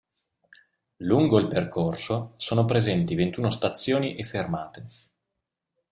[1.03, 4.87] Lungo il percorso sono presenti ventuno stazioni e fermate.